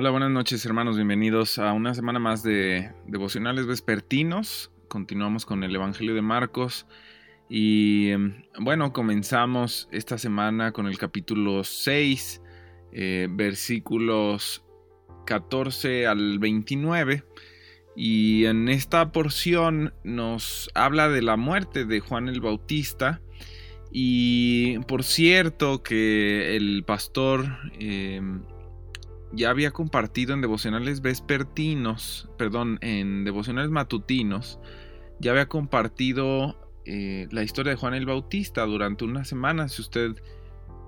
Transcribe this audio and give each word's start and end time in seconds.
Hola, 0.00 0.10
buenas 0.10 0.30
noches 0.30 0.64
hermanos, 0.64 0.94
bienvenidos 0.94 1.58
a 1.58 1.72
una 1.72 1.92
semana 1.92 2.20
más 2.20 2.44
de 2.44 2.92
devocionales 3.08 3.66
vespertinos. 3.66 4.70
Continuamos 4.86 5.44
con 5.44 5.64
el 5.64 5.74
Evangelio 5.74 6.14
de 6.14 6.22
Marcos 6.22 6.86
y 7.48 8.10
em, 8.10 8.44
bueno, 8.60 8.92
comenzamos 8.92 9.88
esta 9.90 10.16
semana 10.16 10.70
con 10.70 10.86
el 10.86 10.98
capítulo 10.98 11.64
6, 11.64 12.40
eh, 12.92 13.26
versículos 13.28 14.64
14 15.26 16.06
al 16.06 16.38
29. 16.38 17.24
Y 17.96 18.44
en 18.44 18.68
esta 18.68 19.10
porción 19.10 19.94
nos 20.04 20.70
habla 20.74 21.08
de 21.08 21.22
la 21.22 21.36
muerte 21.36 21.84
de 21.84 21.98
Juan 21.98 22.28
el 22.28 22.40
Bautista. 22.40 23.20
Y 23.90 24.78
por 24.86 25.02
cierto 25.02 25.82
que 25.82 26.54
el 26.54 26.84
pastor 26.84 27.48
em, 27.80 28.44
ya 29.32 29.50
había 29.50 29.70
compartido 29.70 30.34
en 30.34 30.40
devocionales 30.40 31.00
vespertinos, 31.00 32.28
perdón, 32.38 32.78
en 32.80 33.24
devocionales 33.24 33.70
matutinos, 33.70 34.58
ya 35.20 35.32
había 35.32 35.46
compartido 35.46 36.56
eh, 36.84 37.28
la 37.30 37.42
historia 37.42 37.70
de 37.70 37.76
Juan 37.76 37.94
el 37.94 38.06
Bautista 38.06 38.64
durante 38.64 39.04
una 39.04 39.24
semana. 39.24 39.68
Si 39.68 39.82
usted 39.82 40.16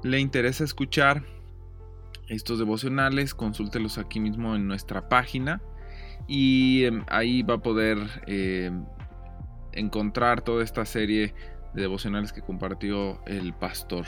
le 0.02 0.20
interesa 0.20 0.64
escuchar 0.64 1.24
estos 2.28 2.58
devocionales, 2.58 3.34
consúltelos 3.34 3.98
aquí 3.98 4.20
mismo 4.20 4.54
en 4.54 4.66
nuestra 4.66 5.08
página 5.08 5.60
y 6.28 6.84
em, 6.84 7.04
ahí 7.08 7.42
va 7.42 7.54
a 7.54 7.58
poder 7.58 7.98
em, 8.26 8.84
encontrar 9.72 10.42
toda 10.42 10.62
esta 10.62 10.84
serie 10.84 11.34
de 11.74 11.82
devocionales 11.82 12.32
que 12.32 12.40
compartió 12.40 13.20
el 13.26 13.52
pastor. 13.52 14.06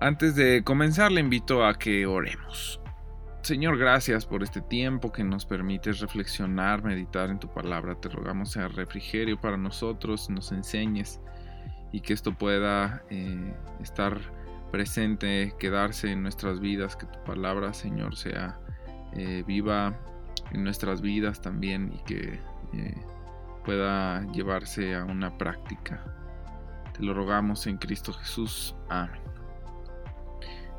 Antes 0.00 0.34
de 0.36 0.62
comenzar, 0.64 1.12
le 1.12 1.20
invito 1.20 1.64
a 1.64 1.78
que 1.78 2.06
oremos. 2.06 2.80
Señor, 3.46 3.78
gracias 3.78 4.26
por 4.26 4.42
este 4.42 4.60
tiempo 4.60 5.12
que 5.12 5.22
nos 5.22 5.46
permites 5.46 6.00
reflexionar, 6.00 6.82
meditar 6.82 7.30
en 7.30 7.38
tu 7.38 7.46
palabra. 7.46 7.94
Te 7.94 8.08
rogamos 8.08 8.50
sea 8.50 8.66
refrigerio 8.66 9.40
para 9.40 9.56
nosotros, 9.56 10.28
nos 10.28 10.50
enseñes 10.50 11.20
y 11.92 12.00
que 12.00 12.12
esto 12.12 12.36
pueda 12.36 13.04
eh, 13.08 13.54
estar 13.80 14.18
presente, 14.72 15.54
quedarse 15.60 16.10
en 16.10 16.24
nuestras 16.24 16.58
vidas, 16.58 16.96
que 16.96 17.06
tu 17.06 17.22
palabra, 17.22 17.72
Señor, 17.72 18.16
sea 18.16 18.58
eh, 19.12 19.44
viva 19.46 19.96
en 20.50 20.64
nuestras 20.64 21.00
vidas 21.00 21.40
también 21.40 21.92
y 21.94 22.02
que 22.02 22.40
eh, 22.72 22.94
pueda 23.64 24.26
llevarse 24.32 24.96
a 24.96 25.04
una 25.04 25.38
práctica. 25.38 26.02
Te 26.94 27.04
lo 27.04 27.14
rogamos 27.14 27.68
en 27.68 27.76
Cristo 27.76 28.12
Jesús. 28.12 28.74
Amén. 28.88 29.35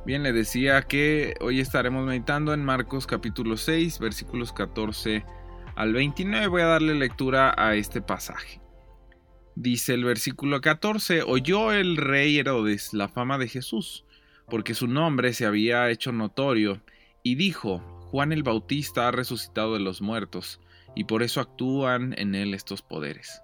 Bien, 0.07 0.23
le 0.23 0.31
decía 0.31 0.83
que 0.83 1.33
hoy 1.41 1.59
estaremos 1.59 2.05
meditando 2.05 2.53
en 2.53 2.63
Marcos 2.63 3.05
capítulo 3.05 3.57
6, 3.57 3.99
versículos 3.99 4.53
14 4.53 5.25
al 5.75 5.91
29. 5.91 6.47
Voy 6.47 6.61
a 6.61 6.67
darle 6.67 6.95
lectura 6.95 7.53
a 7.57 7.75
este 7.75 8.01
pasaje. 8.01 8.61
Dice 9.55 9.95
el 9.95 10.05
versículo 10.05 10.61
14, 10.61 11.23
oyó 11.23 11.73
el 11.73 11.97
rey 11.97 12.37
Herodes 12.37 12.93
la 12.93 13.09
fama 13.09 13.37
de 13.37 13.49
Jesús, 13.49 14.05
porque 14.49 14.75
su 14.75 14.87
nombre 14.87 15.33
se 15.33 15.45
había 15.45 15.89
hecho 15.89 16.13
notorio, 16.13 16.81
y 17.21 17.35
dijo, 17.35 17.79
Juan 18.09 18.31
el 18.31 18.43
Bautista 18.43 19.09
ha 19.09 19.11
resucitado 19.11 19.73
de 19.73 19.81
los 19.81 20.01
muertos, 20.01 20.61
y 20.95 21.03
por 21.03 21.21
eso 21.21 21.41
actúan 21.41 22.15
en 22.17 22.33
él 22.33 22.53
estos 22.53 22.81
poderes. 22.81 23.41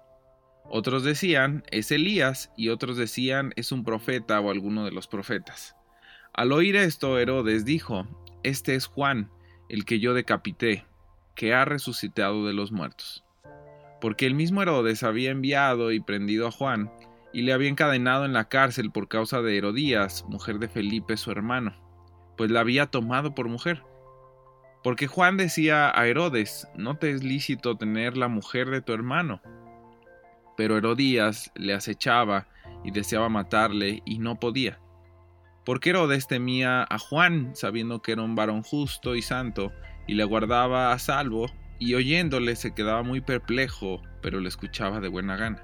Otros 0.64 1.04
decían, 1.04 1.62
es 1.70 1.90
Elías, 1.90 2.50
y 2.56 2.70
otros 2.70 2.96
decían, 2.96 3.52
es 3.56 3.70
un 3.70 3.84
profeta 3.84 4.40
o 4.40 4.50
alguno 4.50 4.86
de 4.86 4.92
los 4.92 5.08
profetas. 5.08 5.76
Al 6.36 6.50
oír 6.50 6.74
esto, 6.74 7.16
Herodes 7.16 7.64
dijo, 7.64 8.08
Este 8.42 8.74
es 8.74 8.86
Juan, 8.86 9.30
el 9.68 9.84
que 9.84 10.00
yo 10.00 10.14
decapité, 10.14 10.84
que 11.36 11.54
ha 11.54 11.64
resucitado 11.64 12.44
de 12.44 12.52
los 12.52 12.72
muertos. 12.72 13.24
Porque 14.00 14.26
el 14.26 14.34
mismo 14.34 14.60
Herodes 14.60 15.04
había 15.04 15.30
enviado 15.30 15.92
y 15.92 16.00
prendido 16.00 16.48
a 16.48 16.50
Juan, 16.50 16.90
y 17.32 17.42
le 17.42 17.52
había 17.52 17.68
encadenado 17.68 18.24
en 18.24 18.32
la 18.32 18.48
cárcel 18.48 18.90
por 18.90 19.06
causa 19.06 19.42
de 19.42 19.56
Herodías, 19.56 20.24
mujer 20.28 20.58
de 20.58 20.68
Felipe 20.68 21.16
su 21.16 21.30
hermano, 21.30 21.72
pues 22.36 22.50
la 22.50 22.60
había 22.60 22.86
tomado 22.86 23.32
por 23.36 23.48
mujer. 23.48 23.84
Porque 24.82 25.06
Juan 25.06 25.36
decía 25.36 25.96
a 25.96 26.08
Herodes, 26.08 26.66
no 26.74 26.96
te 26.98 27.12
es 27.12 27.22
lícito 27.22 27.76
tener 27.76 28.16
la 28.16 28.26
mujer 28.26 28.70
de 28.70 28.82
tu 28.82 28.92
hermano. 28.92 29.40
Pero 30.56 30.76
Herodías 30.76 31.52
le 31.54 31.74
acechaba 31.74 32.48
y 32.82 32.90
deseaba 32.90 33.28
matarle 33.28 34.02
y 34.04 34.18
no 34.18 34.40
podía 34.40 34.80
porque 35.64 35.90
Herodes 35.90 36.26
temía 36.26 36.86
a 36.88 36.98
Juan, 36.98 37.52
sabiendo 37.54 38.02
que 38.02 38.12
era 38.12 38.22
un 38.22 38.34
varón 38.34 38.62
justo 38.62 39.16
y 39.16 39.22
santo, 39.22 39.72
y 40.06 40.14
le 40.14 40.24
guardaba 40.24 40.92
a 40.92 40.98
salvo, 40.98 41.50
y 41.78 41.94
oyéndole 41.94 42.56
se 42.56 42.74
quedaba 42.74 43.02
muy 43.02 43.20
perplejo, 43.20 44.02
pero 44.20 44.40
le 44.40 44.48
escuchaba 44.48 45.00
de 45.00 45.08
buena 45.08 45.36
gana. 45.36 45.62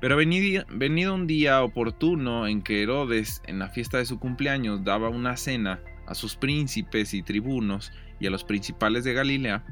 Pero 0.00 0.16
venido 0.16 1.14
un 1.14 1.26
día 1.26 1.62
oportuno 1.62 2.46
en 2.46 2.62
que 2.62 2.82
Herodes, 2.82 3.42
en 3.46 3.58
la 3.58 3.68
fiesta 3.68 3.98
de 3.98 4.06
su 4.06 4.18
cumpleaños, 4.18 4.84
daba 4.84 5.08
una 5.08 5.36
cena 5.36 5.80
a 6.06 6.14
sus 6.14 6.36
príncipes 6.36 7.14
y 7.14 7.22
tribunos 7.22 7.92
y 8.20 8.26
a 8.26 8.30
los 8.30 8.44
principales 8.44 9.04
de 9.04 9.14
Galilea, 9.14 9.64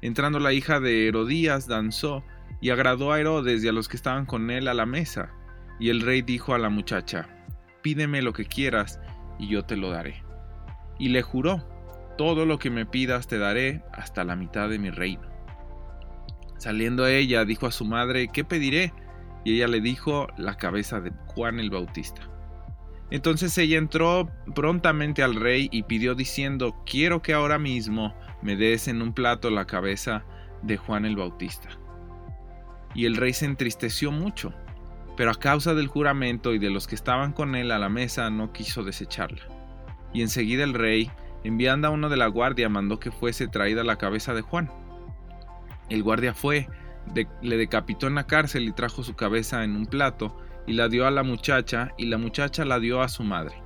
entrando 0.00 0.38
la 0.38 0.52
hija 0.52 0.80
de 0.80 1.08
Herodías 1.08 1.66
danzó 1.66 2.24
y 2.60 2.70
agradó 2.70 3.12
a 3.12 3.20
Herodes 3.20 3.62
y 3.62 3.68
a 3.68 3.72
los 3.72 3.88
que 3.88 3.96
estaban 3.96 4.26
con 4.26 4.50
él 4.50 4.68
a 4.68 4.74
la 4.74 4.86
mesa. 4.86 5.32
Y 5.80 5.90
el 5.90 6.00
rey 6.00 6.22
dijo 6.22 6.54
a 6.54 6.58
la 6.58 6.70
muchacha, 6.70 7.28
pídeme 7.82 8.22
lo 8.22 8.32
que 8.32 8.44
quieras 8.44 9.00
y 9.38 9.48
yo 9.48 9.64
te 9.64 9.76
lo 9.76 9.90
daré. 9.90 10.22
Y 10.98 11.08
le 11.08 11.22
juró, 11.22 11.64
todo 12.16 12.44
lo 12.44 12.58
que 12.58 12.70
me 12.70 12.86
pidas 12.86 13.28
te 13.28 13.38
daré 13.38 13.82
hasta 13.92 14.24
la 14.24 14.36
mitad 14.36 14.68
de 14.68 14.78
mi 14.78 14.90
reino. 14.90 15.28
Saliendo 16.58 17.04
a 17.04 17.12
ella, 17.12 17.44
dijo 17.44 17.66
a 17.66 17.72
su 17.72 17.84
madre, 17.84 18.28
¿qué 18.32 18.44
pediré? 18.44 18.92
Y 19.44 19.54
ella 19.54 19.68
le 19.68 19.80
dijo, 19.80 20.26
la 20.36 20.56
cabeza 20.56 21.00
de 21.00 21.12
Juan 21.26 21.60
el 21.60 21.70
Bautista. 21.70 22.22
Entonces 23.10 23.56
ella 23.56 23.78
entró 23.78 24.28
prontamente 24.54 25.22
al 25.22 25.36
rey 25.36 25.68
y 25.72 25.84
pidió 25.84 26.14
diciendo, 26.14 26.82
quiero 26.84 27.22
que 27.22 27.32
ahora 27.32 27.58
mismo 27.58 28.14
me 28.42 28.56
des 28.56 28.88
en 28.88 29.00
un 29.00 29.14
plato 29.14 29.48
la 29.50 29.66
cabeza 29.66 30.24
de 30.62 30.76
Juan 30.76 31.04
el 31.04 31.16
Bautista. 31.16 31.68
Y 32.94 33.06
el 33.06 33.16
rey 33.16 33.32
se 33.32 33.46
entristeció 33.46 34.10
mucho 34.10 34.52
pero 35.18 35.32
a 35.32 35.34
causa 35.34 35.74
del 35.74 35.88
juramento 35.88 36.54
y 36.54 36.60
de 36.60 36.70
los 36.70 36.86
que 36.86 36.94
estaban 36.94 37.32
con 37.32 37.56
él 37.56 37.72
a 37.72 37.80
la 37.80 37.88
mesa 37.88 38.30
no 38.30 38.52
quiso 38.52 38.84
desecharla. 38.84 39.42
Y 40.14 40.22
enseguida 40.22 40.62
el 40.62 40.74
rey, 40.74 41.10
enviando 41.42 41.88
a 41.88 41.90
uno 41.90 42.08
de 42.08 42.16
la 42.16 42.28
guardia, 42.28 42.68
mandó 42.68 43.00
que 43.00 43.10
fuese 43.10 43.48
traída 43.48 43.82
la 43.82 43.98
cabeza 43.98 44.32
de 44.32 44.42
Juan. 44.42 44.70
El 45.88 46.04
guardia 46.04 46.34
fue, 46.34 46.68
le 47.42 47.56
decapitó 47.56 48.06
en 48.06 48.14
la 48.14 48.28
cárcel 48.28 48.68
y 48.68 48.72
trajo 48.72 49.02
su 49.02 49.16
cabeza 49.16 49.64
en 49.64 49.74
un 49.74 49.86
plato, 49.86 50.40
y 50.68 50.74
la 50.74 50.88
dio 50.88 51.04
a 51.04 51.10
la 51.10 51.24
muchacha, 51.24 51.90
y 51.98 52.06
la 52.06 52.18
muchacha 52.18 52.64
la 52.64 52.78
dio 52.78 53.02
a 53.02 53.08
su 53.08 53.24
madre. 53.24 53.60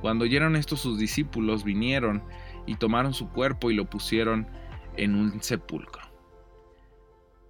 Cuando 0.00 0.24
oyeron 0.24 0.56
esto 0.56 0.74
sus 0.74 0.98
discípulos 0.98 1.62
vinieron 1.62 2.24
y 2.66 2.74
tomaron 2.74 3.14
su 3.14 3.28
cuerpo 3.28 3.70
y 3.70 3.74
lo 3.74 3.84
pusieron 3.84 4.48
en 4.96 5.14
un 5.14 5.40
sepulcro. 5.44 6.01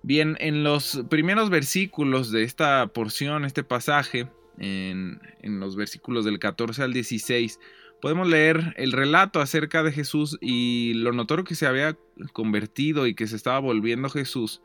Bien, 0.04 0.36
en 0.40 0.64
los 0.64 1.04
primeros 1.08 1.48
versículos 1.48 2.32
de 2.32 2.42
esta 2.42 2.88
porción, 2.88 3.44
este 3.44 3.62
pasaje, 3.62 4.28
en, 4.58 5.20
los 5.42 5.76
versículos 5.76 6.24
del 6.24 6.40
14 6.40 6.82
al 6.82 6.92
16, 6.92 7.60
podemos 8.00 8.26
leer 8.26 8.74
el 8.78 8.90
relato 8.90 9.40
acerca 9.40 9.84
de 9.84 9.92
Jesús 9.92 10.38
y 10.40 10.94
lo 10.94 11.12
notorio 11.12 11.44
que 11.44 11.54
se 11.54 11.66
había 11.66 11.96
convertido 12.32 13.06
y 13.06 13.14
que 13.14 13.28
se 13.28 13.36
estaba 13.36 13.60
volviendo 13.60 14.10
Jesús. 14.10 14.60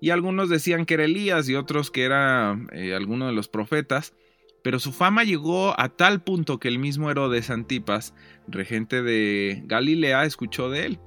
Y 0.00 0.10
algunos 0.10 0.48
decían 0.48 0.84
que 0.84 0.94
era 0.94 1.04
Elías 1.04 1.48
y 1.48 1.54
otros 1.54 1.92
que 1.92 2.02
era 2.02 2.58
eh, 2.72 2.92
alguno 2.92 3.28
de 3.28 3.32
los 3.34 3.46
profetas. 3.46 4.14
Pero 4.64 4.80
su 4.80 4.92
fama 4.92 5.22
llegó 5.22 5.78
a 5.78 5.90
tal 5.90 6.24
punto 6.24 6.58
que 6.58 6.66
el 6.68 6.80
mismo 6.80 7.08
Herodes 7.08 7.50
Antipas, 7.50 8.14
regente 8.48 9.02
de 9.02 9.62
Galilea, 9.64 10.24
escuchó 10.24 10.70
de 10.70 10.86
él 10.86 10.98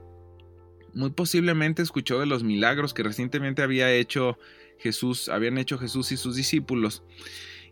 muy 0.96 1.12
posiblemente 1.12 1.82
escuchó 1.82 2.20
de 2.20 2.26
los 2.26 2.44
milagros 2.44 2.94
que 2.94 3.04
recientemente 3.04 3.62
había 3.62 3.92
hecho 3.92 4.40
Jesús, 4.80 5.30
habían 5.30 5.58
hecho 5.58 5.78
Jesús 5.78 6.12
y 6.12 6.18
sus 6.18 6.36
discípulos. 6.36 7.04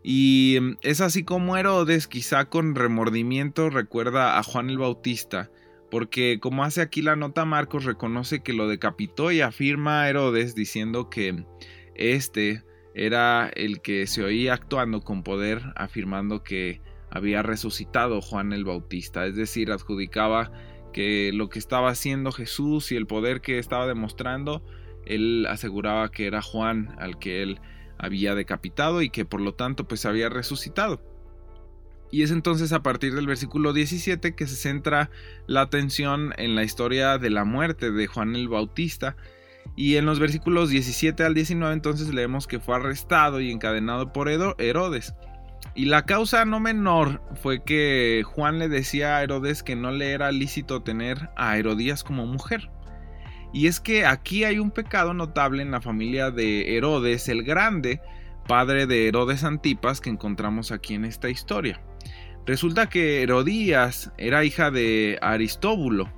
Y 0.04 0.58
mm, 0.62 0.78
es 0.82 1.02
así 1.02 1.24
como 1.24 1.58
Herodes, 1.58 2.08
quizá 2.08 2.46
con 2.46 2.76
remordimiento, 2.76 3.70
recuerda 3.70 4.38
a 4.38 4.44
Juan 4.44 4.70
el 4.70 4.78
Bautista, 4.78 5.50
porque 5.90 6.40
como 6.42 6.64
hace 6.64 6.82
aquí 6.82 7.02
la 7.02 7.16
nota 7.16 7.46
Marcos, 7.46 7.86
reconoce 7.86 8.42
que 8.42 8.54
lo 8.54 8.68
decapitó 8.68 9.32
y 9.32 9.42
afirma 9.42 10.04
a 10.04 10.10
Herodes 10.10 10.54
diciendo 10.54 11.10
que 11.10 11.46
este 11.96 12.64
era 12.94 13.50
el 13.56 13.82
que 13.82 14.06
se 14.06 14.24
oía 14.24 14.54
actuando 14.54 15.02
con 15.02 15.24
poder, 15.24 15.62
afirmando 15.76 16.44
que 16.44 16.82
había 17.10 17.42
resucitado 17.42 18.22
Juan 18.22 18.54
el 18.54 18.66
Bautista, 18.66 19.26
es 19.26 19.36
decir, 19.36 19.72
adjudicaba 19.72 20.52
que 20.94 21.32
lo 21.34 21.50
que 21.50 21.60
estaba 21.60 21.90
haciendo 21.90 22.32
Jesús 22.32 22.94
y 22.94 22.96
el 22.96 23.08
poder 23.08 23.42
que 23.42 23.60
estaba 23.60 23.88
demostrando, 23.88 24.64
él 25.06 25.46
aseguraba 25.50 26.10
que 26.10 26.28
era 26.28 26.42
Juan 26.42 26.96
al 27.00 27.20
que 27.20 27.44
él 27.44 27.60
había 27.98 28.36
decapitado 28.36 29.02
y 29.02 29.10
que 29.10 29.26
por 29.26 29.42
lo 29.42 29.54
tanto 29.54 29.86
pues 29.88 30.06
había 30.06 30.30
resucitado. 30.30 31.02
Y 32.12 32.22
es 32.22 32.32
entonces 32.32 32.72
a 32.74 32.84
partir 32.84 33.16
del 33.16 33.26
versículo 33.26 33.74
17 33.74 34.36
que 34.36 34.46
se 34.46 34.56
centra 34.56 35.10
la 35.48 35.62
atención 35.62 36.32
en 36.38 36.54
la 36.54 36.64
historia 36.64 37.18
de 37.18 37.32
la 37.32 37.44
muerte 37.44 37.92
de 37.92 38.08
Juan 38.08 38.36
el 38.36 38.50
Bautista. 38.50 39.18
Y 39.76 39.96
en 39.96 40.06
los 40.06 40.20
versículos 40.20 40.70
17 40.70 41.24
al 41.24 41.34
19 41.34 41.74
entonces 41.74 42.14
leemos 42.14 42.46
que 42.46 42.60
fue 42.60 42.76
arrestado 42.76 43.42
y 43.42 43.50
encadenado 43.50 44.14
por 44.14 44.30
Herodes. 44.30 45.16
Y 45.76 45.86
la 45.86 46.06
causa 46.06 46.46
no 46.46 46.60
menor 46.60 47.22
fue 47.42 47.64
que 47.64 48.22
Juan 48.26 48.60
le 48.60 48.70
decía 48.70 49.18
a 49.18 49.24
Herodes 49.24 49.64
que 49.64 49.76
no 49.76 49.92
le 49.92 50.12
era 50.12 50.32
lícito 50.32 50.84
tener 50.84 51.30
a 51.36 51.58
Herodías 51.58 52.04
como 52.04 52.28
mujer. 52.28 52.70
Y 53.54 53.68
es 53.68 53.80
que 53.80 54.06
aquí 54.06 54.44
hay 54.44 54.60
un 54.60 54.72
pecado 54.72 55.14
notable 55.14 55.64
en 55.64 55.72
la 55.72 55.82
familia 55.82 56.30
de 56.30 56.78
Herodes 56.78 57.28
el 57.28 57.44
Grande, 57.44 58.02
padre 58.48 58.86
de 58.86 59.08
Herodes 59.08 59.44
Antipas 59.44 60.00
que 60.00 60.12
encontramos 60.12 60.72
aquí 60.72 60.94
en 60.94 61.06
esta 61.06 61.30
historia. 61.30 61.82
Resulta 62.46 62.90
que 62.90 63.24
Herodías 63.24 64.12
era 64.18 64.44
hija 64.44 64.70
de 64.70 65.18
Aristóbulo, 65.22 66.12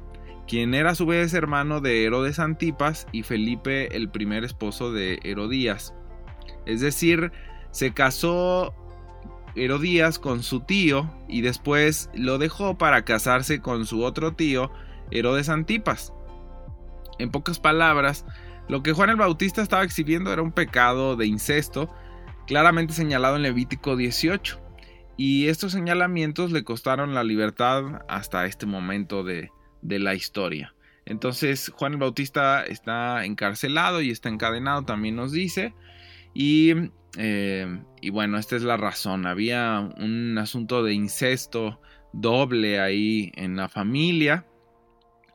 quien 0.47 0.73
era 0.73 0.91
a 0.91 0.95
su 0.95 1.05
vez 1.05 1.33
hermano 1.33 1.81
de 1.81 2.03
Herodes 2.03 2.39
Antipas 2.39 3.07
y 3.11 3.23
Felipe 3.23 3.95
el 3.95 4.09
primer 4.09 4.43
esposo 4.43 4.91
de 4.91 5.19
Herodías. 5.23 5.93
Es 6.65 6.81
decir, 6.81 7.31
se 7.71 7.93
casó 7.93 8.73
Herodías 9.55 10.19
con 10.19 10.43
su 10.43 10.61
tío 10.61 11.09
y 11.27 11.41
después 11.41 12.09
lo 12.13 12.37
dejó 12.37 12.77
para 12.77 13.05
casarse 13.05 13.61
con 13.61 13.85
su 13.85 14.03
otro 14.03 14.33
tío, 14.33 14.71
Herodes 15.11 15.49
Antipas. 15.49 16.13
En 17.19 17.31
pocas 17.31 17.59
palabras, 17.59 18.25
lo 18.67 18.83
que 18.83 18.93
Juan 18.93 19.09
el 19.09 19.15
Bautista 19.15 19.61
estaba 19.61 19.83
exhibiendo 19.83 20.33
era 20.33 20.41
un 20.41 20.51
pecado 20.51 21.15
de 21.15 21.27
incesto, 21.27 21.89
claramente 22.47 22.93
señalado 22.93 23.37
en 23.37 23.43
Levítico 23.43 23.95
18 23.95 24.65
y 25.17 25.47
estos 25.47 25.71
señalamientos 25.71 26.51
le 26.51 26.63
costaron 26.63 27.13
la 27.13 27.23
libertad 27.23 28.01
hasta 28.07 28.45
este 28.45 28.65
momento 28.65 29.23
de, 29.23 29.51
la 29.81 30.15
historia. 30.15 30.73
Entonces 31.05 31.71
Juan 31.75 31.93
el 31.93 31.99
Bautista 31.99 32.63
está 32.63 33.23
encarcelado 33.23 34.01
y 34.01 34.09
está 34.09 34.29
encadenado, 34.29 34.83
también 34.83 35.15
nos 35.15 35.31
dice. 35.31 35.73
Y, 36.33 36.73
eh, 37.17 37.81
y, 38.01 38.09
bueno, 38.09 38.37
esta 38.37 38.55
es 38.55 38.63
la 38.63 38.77
razón. 38.77 39.25
Había 39.25 39.79
un 39.97 40.37
asunto 40.37 40.83
de 40.83 40.93
incesto 40.93 41.79
doble 42.13 42.79
ahí 42.79 43.31
en 43.35 43.55
la 43.55 43.69
familia. 43.69 44.45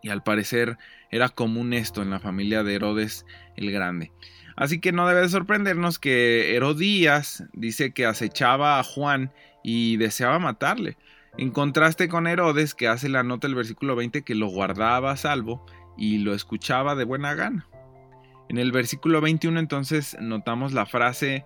Y 0.03 0.09
al 0.09 0.23
parecer 0.23 0.79
era 1.11 1.29
común 1.29 1.73
esto 1.73 2.03
en 2.03 2.11
la 2.11 2.21
familia 2.21 2.62
de 2.62 2.75
Herodes 2.75 3.27
el 3.56 3.71
Grande. 3.71 4.12
Así 4.56 4.81
que 4.81 4.93
no 4.93 5.06
debe 5.06 5.29
sorprendernos 5.29 5.99
que 5.99 6.55
Herodías 6.55 7.44
dice 7.53 7.93
que 7.93 8.06
acechaba 8.06 8.79
a 8.79 8.83
Juan 8.83 9.33
y 9.62 9.97
deseaba 9.97 10.38
matarle. 10.38 10.97
En 11.38 11.50
contraste 11.50 12.09
con 12.09 12.26
Herodes, 12.26 12.75
que 12.75 12.88
hace 12.88 13.09
la 13.09 13.23
nota 13.23 13.47
del 13.47 13.55
versículo 13.55 13.94
20 13.94 14.23
que 14.23 14.35
lo 14.35 14.49
guardaba 14.49 15.12
a 15.12 15.17
salvo 15.17 15.65
y 15.97 16.19
lo 16.19 16.35
escuchaba 16.35 16.94
de 16.94 17.05
buena 17.05 17.35
gana. 17.35 17.67
En 18.49 18.59
el 18.59 18.73
versículo 18.73 19.21
21 19.21 19.61
entonces 19.61 20.17
notamos 20.21 20.73
la 20.73 20.85
frase, 20.87 21.44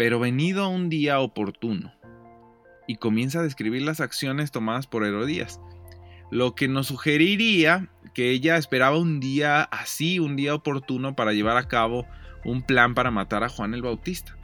pero 0.00 0.18
venido 0.18 0.66
un 0.70 0.88
día 0.88 1.20
oportuno, 1.20 1.92
y 2.86 2.96
comienza 2.96 3.40
a 3.40 3.42
describir 3.42 3.82
las 3.82 4.00
acciones 4.00 4.50
tomadas 4.50 4.86
por 4.86 5.04
Herodías, 5.04 5.60
lo 6.30 6.54
que 6.54 6.68
nos 6.68 6.86
sugeriría 6.86 7.90
que 8.14 8.30
ella 8.30 8.56
esperaba 8.56 8.96
un 8.96 9.20
día 9.20 9.62
así, 9.62 10.18
un 10.18 10.36
día 10.36 10.54
oportuno 10.54 11.14
para 11.14 11.34
llevar 11.34 11.58
a 11.58 11.68
cabo 11.68 12.06
un 12.46 12.62
plan 12.62 12.94
para 12.94 13.10
matar 13.10 13.44
a 13.44 13.50
Juan 13.50 13.74
el 13.74 13.82
Bautista. 13.82 14.38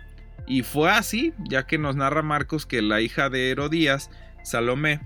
Y 0.47 0.63
fue 0.63 0.91
así, 0.91 1.33
ya 1.49 1.67
que 1.67 1.79
nos 1.79 1.97
narra 1.97 2.21
Marcos 2.21 2.67
que 2.67 2.83
la 2.83 3.01
hija 3.01 3.31
de 3.31 3.51
Herodías, 3.51 4.11
Salomé, 4.43 5.01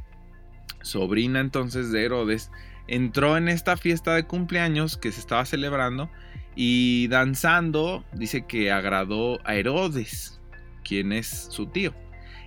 sobrina 0.82 1.38
entonces 1.38 1.92
de 1.92 2.04
Herodes, 2.04 2.50
entró 2.88 3.36
en 3.36 3.48
esta 3.48 3.76
fiesta 3.76 4.16
de 4.16 4.26
cumpleaños 4.26 4.96
que 4.96 5.12
se 5.12 5.20
estaba 5.20 5.44
celebrando 5.44 6.10
y 6.56 7.06
danzando 7.06 8.04
dice 8.12 8.46
que 8.46 8.72
agradó 8.72 9.38
a 9.44 9.54
Herodes, 9.54 10.39
quien 10.82 11.12
es 11.12 11.48
su 11.50 11.66
tío. 11.66 11.94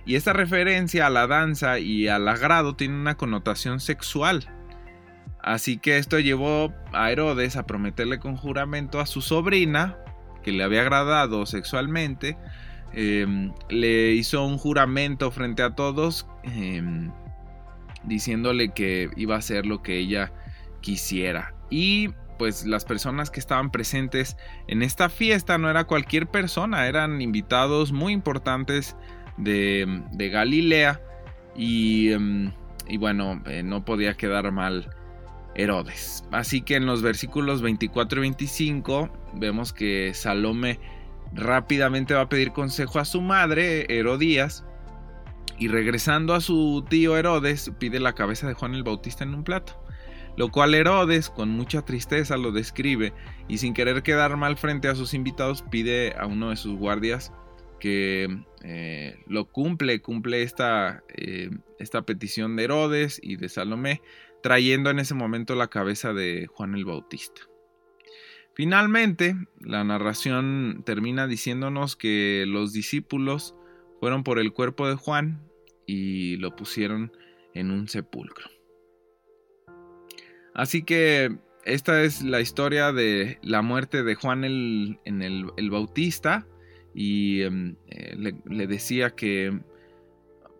Y 0.06 0.16
esta 0.16 0.32
referencia 0.32 1.06
a 1.06 1.10
la 1.10 1.26
danza 1.26 1.78
y 1.78 2.08
al 2.08 2.28
agrado 2.28 2.76
tiene 2.76 2.94
una 2.94 3.16
connotación 3.16 3.80
sexual. 3.80 4.50
Así 5.40 5.78
que 5.78 5.98
esto 5.98 6.18
llevó 6.18 6.72
a 6.92 7.10
Herodes 7.10 7.56
a 7.56 7.66
prometerle 7.66 8.18
con 8.18 8.36
juramento 8.36 9.00
a 9.00 9.06
su 9.06 9.22
sobrina, 9.22 9.98
que 10.42 10.52
le 10.52 10.62
había 10.62 10.82
agradado 10.82 11.46
sexualmente, 11.46 12.36
Em, 12.96 13.52
le 13.70 14.12
hizo 14.12 14.46
un 14.46 14.56
juramento 14.56 15.32
frente 15.32 15.64
a 15.64 15.70
todos 15.74 16.28
em, 16.44 17.10
diciéndole 18.04 18.68
que 18.68 19.10
iba 19.16 19.34
a 19.34 19.38
hacer 19.38 19.66
lo 19.66 19.82
que 19.82 19.98
ella 19.98 20.32
quisiera. 20.80 21.54
Y 21.70 22.10
pues 22.38 22.66
las 22.66 22.84
personas 22.84 23.30
que 23.30 23.40
estaban 23.40 23.70
presentes 23.70 24.36
en 24.66 24.82
esta 24.82 25.08
fiesta 25.08 25.58
no 25.58 25.70
era 25.70 25.84
cualquier 25.84 26.26
persona, 26.26 26.86
eran 26.86 27.20
invitados 27.20 27.92
muy 27.92 28.12
importantes 28.12 28.96
de, 29.36 30.02
Galilea 30.32 31.00
y, 31.56 32.12
em, 32.12 32.52
bueno, 32.98 33.42
eh, 33.46 33.62
no 33.62 33.84
podía 33.84 34.14
quedar 34.14 34.50
mal 34.52 34.90
Herodes. 35.54 36.24
Así 36.32 36.62
que 36.62 36.76
en 36.76 36.86
los 36.86 37.02
versículos 37.02 37.62
24 37.62 38.18
y 38.18 38.22
25 38.22 39.10
vemos 39.34 39.72
que 39.72 40.12
Salome 40.14 40.80
rápidamente 41.32 42.14
va 42.14 42.22
a 42.22 42.28
pedir 42.28 42.52
consejo 42.52 42.98
a 42.98 43.04
su 43.04 43.20
madre, 43.20 43.86
Herodías, 43.88 44.64
y 45.58 45.68
regresando 45.68 46.34
a 46.34 46.40
su 46.40 46.84
tío 46.88 47.16
Herodes, 47.16 47.70
pide 47.78 48.00
la 48.00 48.14
cabeza 48.14 48.48
de 48.48 48.54
Juan 48.54 48.74
el 48.74 48.82
Bautista 48.82 49.24
en 49.24 49.34
un 49.34 49.44
plato. 49.44 49.83
Lo 50.36 50.50
cual 50.50 50.74
Herodes, 50.74 51.30
con 51.30 51.50
mucha 51.50 51.84
tristeza, 51.84 52.36
lo 52.36 52.50
describe 52.50 53.12
y 53.48 53.58
sin 53.58 53.72
querer 53.72 54.02
quedar 54.02 54.36
mal 54.36 54.56
frente 54.56 54.88
a 54.88 54.94
sus 54.94 55.14
invitados, 55.14 55.62
pide 55.62 56.14
a 56.18 56.26
uno 56.26 56.50
de 56.50 56.56
sus 56.56 56.76
guardias 56.76 57.32
que 57.78 58.28
eh, 58.62 59.22
lo 59.26 59.46
cumple, 59.46 60.00
cumple 60.00 60.42
esta, 60.42 61.04
eh, 61.16 61.50
esta 61.78 62.02
petición 62.02 62.56
de 62.56 62.64
Herodes 62.64 63.20
y 63.22 63.36
de 63.36 63.48
Salomé, 63.48 64.00
trayendo 64.42 64.90
en 64.90 64.98
ese 64.98 65.14
momento 65.14 65.54
la 65.54 65.68
cabeza 65.68 66.12
de 66.12 66.46
Juan 66.46 66.74
el 66.74 66.84
Bautista. 66.84 67.42
Finalmente, 68.54 69.36
la 69.60 69.84
narración 69.84 70.82
termina 70.86 71.26
diciéndonos 71.26 71.96
que 71.96 72.44
los 72.46 72.72
discípulos 72.72 73.54
fueron 74.00 74.22
por 74.22 74.38
el 74.38 74.52
cuerpo 74.52 74.88
de 74.88 74.94
Juan 74.94 75.42
y 75.86 76.36
lo 76.36 76.54
pusieron 76.54 77.12
en 77.52 77.70
un 77.70 77.88
sepulcro. 77.88 78.53
Así 80.54 80.82
que 80.82 81.36
esta 81.64 82.02
es 82.02 82.22
la 82.22 82.40
historia 82.40 82.92
de 82.92 83.38
la 83.42 83.62
muerte 83.62 84.02
de 84.02 84.14
Juan 84.14 84.44
el, 84.44 84.98
el, 85.04 85.70
Bautista 85.70 86.46
y 86.94 87.42
em, 87.42 87.76
eh, 87.88 88.34
le, 88.46 88.66
decía 88.66 89.10
que 89.10 89.60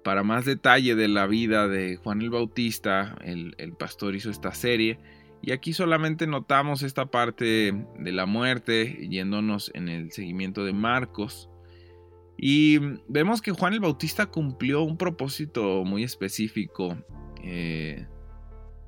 para 0.02 0.22
más 0.22 0.44
detalle 0.44 0.94
de 0.94 1.08
la 1.08 1.26
vida 1.26 1.68
de 1.68 1.96
Juan 1.96 2.20
el 2.20 2.30
Bautista, 2.30 3.16
el 3.24 3.72
pastor 3.78 4.14
hizo 4.14 4.30
esta 4.30 4.52
serie 4.52 4.98
y 5.46 5.52
aquí 5.52 5.74
solamente 5.74 6.26
notamos 6.26 6.82
esta 6.82 7.04
parte 7.04 7.74
de 7.98 8.12
la 8.12 8.24
muerte, 8.24 9.06
yéndonos 9.10 9.70
en 9.74 9.90
el 9.90 10.10
seguimiento 10.10 10.64
de 10.64 10.72
Marcos. 10.72 11.50
Y 12.38 12.78
vemos 13.08 13.42
que 13.42 13.52
Juan 13.52 13.74
el 13.74 13.80
Bautista 13.80 14.24
cumplió 14.24 14.82
un 14.82 14.96
propósito 14.96 15.84
muy 15.84 16.02
específico. 16.02 16.96
Eh, 17.42 18.06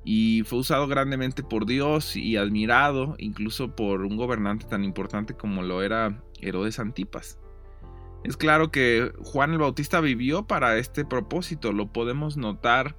y 0.09 0.43
fue 0.45 0.59
usado 0.59 0.87
grandemente 0.87 1.43
por 1.43 1.65
Dios 1.65 2.15
y 2.15 2.37
admirado 2.37 3.15
incluso 3.17 3.75
por 3.75 4.03
un 4.03 4.15
gobernante 4.15 4.65
tan 4.65 4.85
importante 4.85 5.33
como 5.33 5.63
lo 5.63 5.83
era 5.83 6.23
Herodes 6.39 6.79
Antipas. 6.79 7.37
Es 8.23 8.37
claro 8.37 8.71
que 8.71 9.11
Juan 9.21 9.51
el 9.51 9.57
Bautista 9.57 9.99
vivió 9.99 10.47
para 10.47 10.77
este 10.77 11.03
propósito, 11.03 11.73
lo 11.73 11.91
podemos 11.91 12.37
notar 12.37 12.95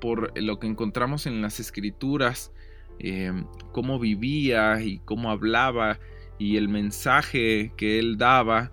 por 0.00 0.36
lo 0.36 0.58
que 0.58 0.66
encontramos 0.66 1.26
en 1.26 1.40
las 1.40 1.60
escrituras, 1.60 2.50
eh, 2.98 3.44
cómo 3.70 4.00
vivía 4.00 4.80
y 4.82 4.98
cómo 4.98 5.30
hablaba 5.30 6.00
y 6.40 6.56
el 6.56 6.68
mensaje 6.68 7.72
que 7.76 8.00
él 8.00 8.18
daba. 8.18 8.72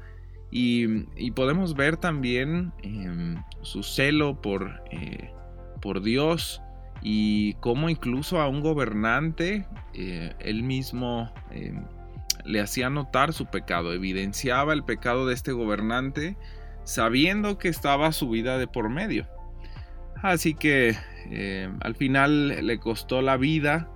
Y, 0.49 1.05
podemos 1.35 1.75
ver 1.75 1.97
también 1.97 2.73
em, 2.81 3.43
su 3.61 3.83
celo 3.83 4.41
por, 4.41 4.81
eh, 4.89 5.31
por 5.81 6.01
Dios 6.01 6.63
y 7.01 7.53
cómo 7.55 7.89
incluso 7.89 8.39
a 8.39 8.47
un 8.47 8.61
gobernante 8.61 9.65
eh, 9.93 10.33
él 10.39 10.63
mismo 10.63 11.31
em, 11.51 11.83
le 12.45 12.61
hacía 12.61 12.89
notar 12.89 13.33
su 13.33 13.45
pecado, 13.47 13.93
evidenciaba 13.93 14.73
el 14.73 14.83
pecado 14.83 15.27
de 15.27 15.33
este 15.33 15.51
gobernante 15.51 16.37
sabiendo 16.83 17.57
que 17.57 17.69
estaba 17.69 18.11
su 18.11 18.29
vida 18.29 18.57
de 18.57 18.67
por 18.67 18.89
medio. 18.89 19.27
Así 20.21 20.53
que 20.53 20.95
eh, 21.29 21.71
al 21.81 21.95
final 21.95 22.65
le 22.65 22.79
costó 22.79 23.21
la 23.21 23.37
vida 23.37 23.89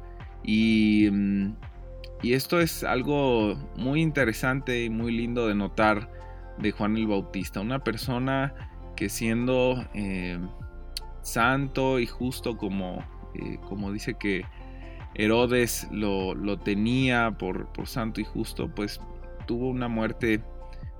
y, 0.44 1.10
mm, 1.12 1.56
y, 2.24 2.34
esto 2.34 2.60
es 2.60 2.84
algo 2.84 3.56
muy 3.76 4.02
interesante 4.02 4.84
y 4.84 4.90
muy 4.90 5.12
lindo 5.12 5.48
de 5.48 5.56
notar 5.56 6.10
de 6.58 6.72
Juan 6.72 6.98
el 6.98 7.08
Bautista, 7.08 7.60
una 7.60 7.84
persona 7.84 8.54
que 8.96 9.10
siendo 9.10 9.86
eh, 9.94 10.40
santo 11.26 12.00
y 12.00 12.06
justo 12.06 12.58
como, 12.58 13.04
eh, 13.34 13.58
como 13.68 13.92
dice 13.92 14.14
que 14.16 14.46
Herodes 15.16 15.88
lo, 15.92 16.60
tenía 16.60 17.32
por, 17.38 17.68
por, 17.72 17.88
santo 17.88 18.22
y 18.22 18.24
justo, 18.24 18.70
pues 18.74 19.00
tuvo 19.48 19.70
una 19.70 19.88
muerte 19.88 20.42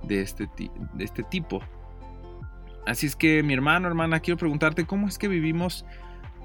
de 0.02 0.20
este, 0.20 0.48
de 0.94 1.04
este 1.04 1.22
tipo. 1.24 1.60
Así 2.86 3.06
es 3.06 3.16
que 3.16 3.42
mi 3.42 3.52
hermano, 3.54 3.88
hermana, 3.88 4.20
quiero 4.20 4.38
preguntarte 4.38 4.86
cómo 4.86 5.08
es 5.08 5.18
que 5.18 5.28
vivimos 5.28 5.84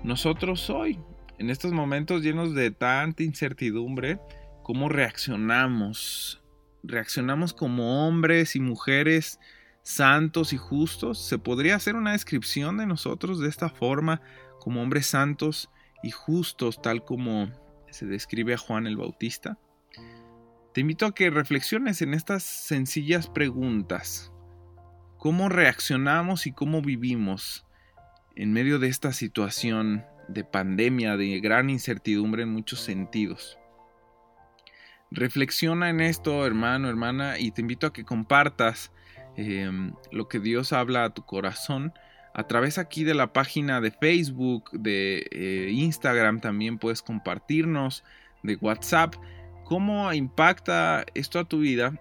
nosotros 0.04 0.70
hoy, 0.70 1.00
en 1.38 1.50
estos 1.50 1.72
momentos 1.72 2.24
llenos 2.24 2.54
de 2.54 2.72
tanta 2.72 3.24
incertidumbre, 3.24 4.20
cómo 4.64 4.90
reaccionamos. 4.90 6.42
Reaccionamos 6.84 7.54
como 7.54 8.08
hombres 8.08 8.56
y 8.56 8.60
mujeres 8.60 9.40
santos 9.84 10.54
y 10.54 10.58
justos. 10.58 11.20
¿Se 11.20 11.38
podría 11.38 11.76
hacer 11.76 11.96
una 11.96 12.14
descripción 12.14 12.78
de 12.78 12.86
nosotros 12.86 13.40
de 13.40 13.50
esta 13.50 13.70
forma, 13.70 14.22
como 14.60 14.82
hombres 14.82 15.08
santos 15.08 15.70
y 16.04 16.12
justos, 16.12 16.82
tal 16.82 17.04
como 17.04 17.52
se 17.90 18.06
describe 18.06 18.54
a 18.54 18.58
Juan 18.58 18.88
el 18.88 18.98
Bautista? 18.98 19.58
Te 20.74 20.82
invito 20.82 21.06
a 21.06 21.14
que 21.14 21.30
reflexiones 21.30 22.02
en 22.02 22.14
estas 22.14 22.44
sencillas 22.44 23.28
preguntas. 23.28 24.32
¿Cómo 25.18 25.50
reaccionamos 25.50 26.48
y 26.48 26.54
cómo 26.54 26.82
vivimos 26.82 27.66
en 28.36 28.54
medio 28.54 28.80
de 28.80 28.88
esta 28.88 29.12
situación 29.12 30.06
de 30.30 30.46
pandemia, 30.46 31.18
de 31.18 31.40
gran 31.42 31.70
incertidumbre 31.70 32.44
en 32.44 32.54
muchos 32.54 32.80
sentidos? 32.80 33.58
Reflexiona 35.12 35.90
en 35.90 36.00
esto, 36.00 36.46
hermano, 36.48 36.88
hermana, 36.88 37.38
y 37.38 37.52
te 37.52 37.60
invito 37.60 37.86
a 37.86 37.92
que 37.92 38.06
compartas 38.06 38.94
Em, 39.38 39.94
lo 40.12 40.28
que 40.28 40.40
Dios 40.40 40.74
habla 40.74 41.06
a 41.06 41.14
tu 41.14 41.24
corazón. 41.26 41.94
A 42.34 42.44
través 42.44 42.78
aquí 42.78 43.04
de 43.04 43.14
la 43.14 43.34
página 43.34 43.82
de 43.82 43.92
Facebook, 43.92 44.72
de 44.72 45.28
eh, 45.32 45.70
Instagram 45.72 46.40
también 46.40 46.78
puedes 46.78 47.02
compartirnos, 47.02 48.04
de 48.44 48.56
WhatsApp, 48.56 49.16
cómo 49.66 50.12
impacta 50.14 51.06
esto 51.14 51.40
a 51.40 51.46
tu 51.46 51.60
vida, 51.60 51.94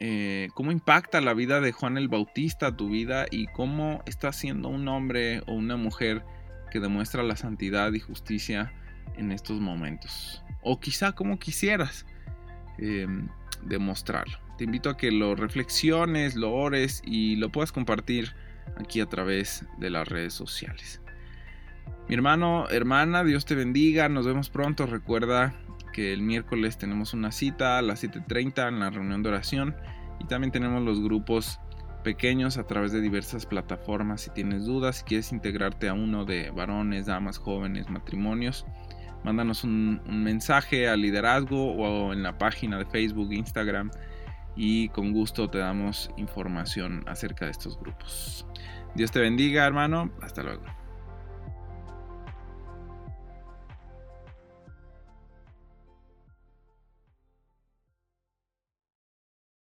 eh, 0.00 0.48
cómo 0.54 0.72
impacta 0.72 1.20
la 1.20 1.34
vida 1.34 1.60
de 1.60 1.72
Juan 1.72 1.98
el 1.98 2.08
Bautista 2.08 2.68
a 2.68 2.76
tu 2.76 2.88
vida 2.88 3.26
y 3.30 3.46
cómo 3.48 4.02
está 4.06 4.32
siendo 4.32 4.68
un 4.68 4.88
hombre 4.88 5.42
o 5.46 5.52
una 5.52 5.76
mujer 5.76 6.24
que 6.70 6.80
demuestra 6.80 7.22
la 7.22 7.36
santidad 7.36 7.92
y 7.92 8.00
justicia 8.00 8.72
en 9.16 9.32
estos 9.32 9.60
momentos. 9.60 10.42
O 10.62 10.80
quizá 10.80 11.12
como 11.12 11.38
quisieras 11.38 12.06
em, 12.78 13.28
demostrarlo. 13.62 14.38
Te 14.62 14.66
invito 14.66 14.90
a 14.90 14.96
que 14.96 15.10
lo 15.10 15.34
reflexiones, 15.34 16.36
lo 16.36 16.52
ores 16.52 17.02
y 17.04 17.34
lo 17.34 17.50
puedas 17.50 17.72
compartir 17.72 18.32
aquí 18.76 19.00
a 19.00 19.06
través 19.06 19.64
de 19.78 19.90
las 19.90 20.06
redes 20.06 20.34
sociales. 20.34 21.00
Mi 22.08 22.14
hermano, 22.14 22.68
hermana, 22.70 23.24
Dios 23.24 23.44
te 23.44 23.56
bendiga, 23.56 24.08
nos 24.08 24.24
vemos 24.24 24.50
pronto. 24.50 24.86
Recuerda 24.86 25.52
que 25.92 26.12
el 26.12 26.22
miércoles 26.22 26.78
tenemos 26.78 27.12
una 27.12 27.32
cita 27.32 27.76
a 27.76 27.82
las 27.82 28.04
7.30 28.04 28.68
en 28.68 28.78
la 28.78 28.90
reunión 28.90 29.24
de 29.24 29.30
oración 29.30 29.74
y 30.20 30.26
también 30.26 30.52
tenemos 30.52 30.80
los 30.84 31.02
grupos 31.02 31.58
pequeños 32.04 32.56
a 32.56 32.64
través 32.64 32.92
de 32.92 33.00
diversas 33.00 33.46
plataformas. 33.46 34.20
Si 34.20 34.30
tienes 34.30 34.64
dudas, 34.64 34.98
si 34.98 35.02
quieres 35.02 35.32
integrarte 35.32 35.88
a 35.88 35.92
uno 35.92 36.24
de 36.24 36.52
varones, 36.52 37.06
damas, 37.06 37.36
jóvenes, 37.36 37.90
matrimonios, 37.90 38.64
mándanos 39.24 39.64
un, 39.64 40.00
un 40.06 40.22
mensaje 40.22 40.88
al 40.88 41.00
liderazgo 41.00 41.72
o 41.72 42.12
en 42.12 42.22
la 42.22 42.38
página 42.38 42.78
de 42.78 42.86
Facebook, 42.86 43.32
Instagram 43.32 43.90
y 44.56 44.88
con 44.90 45.12
gusto 45.12 45.48
te 45.48 45.58
damos 45.58 46.10
información 46.16 47.04
acerca 47.06 47.46
de 47.46 47.52
estos 47.52 47.78
grupos. 47.78 48.46
Dios 48.94 49.10
te 49.10 49.20
bendiga, 49.20 49.66
hermano. 49.66 50.10
Hasta 50.20 50.42
luego. 50.42 50.81